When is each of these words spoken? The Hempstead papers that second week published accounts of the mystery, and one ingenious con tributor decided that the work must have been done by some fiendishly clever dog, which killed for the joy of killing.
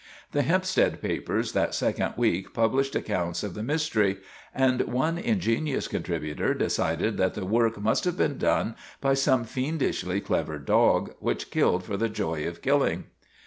The 0.31 0.41
Hempstead 0.41 0.99
papers 0.99 1.51
that 1.51 1.75
second 1.75 2.15
week 2.17 2.55
published 2.55 2.95
accounts 2.95 3.43
of 3.43 3.53
the 3.53 3.61
mystery, 3.61 4.17
and 4.51 4.81
one 4.91 5.19
ingenious 5.19 5.87
con 5.87 6.01
tributor 6.01 6.57
decided 6.57 7.17
that 7.17 7.35
the 7.35 7.45
work 7.45 7.79
must 7.79 8.05
have 8.05 8.17
been 8.17 8.39
done 8.39 8.73
by 8.99 9.13
some 9.13 9.43
fiendishly 9.45 10.19
clever 10.19 10.57
dog, 10.57 11.13
which 11.19 11.51
killed 11.51 11.83
for 11.83 11.97
the 11.97 12.09
joy 12.09 12.47
of 12.47 12.63
killing. 12.63 13.03